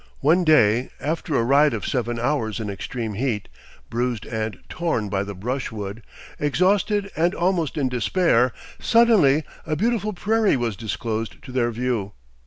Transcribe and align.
One 0.21 0.43
day, 0.43 0.89
after 0.99 1.35
a 1.35 1.43
ride 1.43 1.75
of 1.75 1.85
seven 1.85 2.17
hours 2.19 2.59
in 2.59 2.71
extreme 2.71 3.13
heat, 3.13 3.47
bruised 3.91 4.25
and 4.25 4.57
torn 4.67 5.09
by 5.09 5.21
the 5.23 5.35
brushwood, 5.35 6.01
exhausted 6.39 7.11
and 7.15 7.35
almost 7.35 7.77
in 7.77 7.87
despair, 7.87 8.51
suddenly 8.79 9.43
a 9.63 9.75
beautiful 9.75 10.13
prairie 10.13 10.57
was 10.57 10.75
disclosed 10.75 11.43
to 11.43 11.51
their 11.51 11.69
view. 11.69 12.13